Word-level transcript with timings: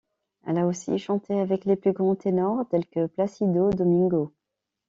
Elle 0.47 0.57
a 0.57 0.65
aussi 0.65 0.97
chanté 0.97 1.39
avec 1.39 1.63
les 1.65 1.75
plus 1.75 1.91
grands 1.93 2.15
ténors 2.15 2.67
tel 2.69 2.87
que 2.87 3.05
Plácido 3.05 3.69
Domingo. 3.69 4.33